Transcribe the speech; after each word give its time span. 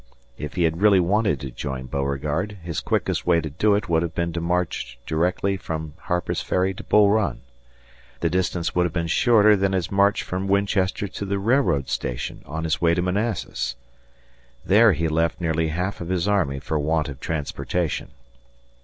If 0.35 0.55
he 0.55 0.63
had 0.63 0.81
really 0.81 0.99
wanted 0.99 1.39
to 1.41 1.51
join 1.51 1.85
Beauregard, 1.85 2.57
his 2.63 2.79
quickest 2.79 3.27
way 3.27 3.39
to 3.39 3.51
do 3.51 3.75
it 3.75 3.87
would 3.87 4.01
have 4.01 4.15
been 4.15 4.33
to 4.33 4.41
march 4.41 4.97
directly 5.05 5.57
from 5.57 5.93
Harper's 5.99 6.41
Ferry 6.41 6.73
to 6.73 6.83
Bull 6.83 7.11
Run. 7.11 7.41
The 8.21 8.29
distance 8.31 8.73
would 8.73 8.87
have 8.87 8.93
been 8.93 9.05
shorter 9.05 9.55
than 9.55 9.73
his 9.73 9.91
march 9.91 10.23
from 10.23 10.47
Winchester 10.47 11.07
to 11.09 11.23
the 11.23 11.37
railroad 11.37 11.87
station, 11.87 12.41
on 12.47 12.63
his 12.63 12.81
way 12.81 12.95
to 12.95 13.01
Manassas. 13.03 13.75
There 14.65 14.93
he 14.93 15.07
left 15.07 15.39
nearly 15.39 15.67
half 15.67 16.01
of 16.01 16.09
his 16.09 16.27
army 16.27 16.57
for 16.57 16.79
want 16.79 17.07
of 17.07 17.19
transportation. 17.19 18.07